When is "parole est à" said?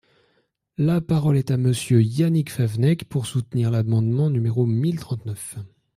0.99-1.57